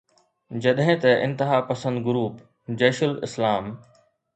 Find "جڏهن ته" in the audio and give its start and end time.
0.65-1.11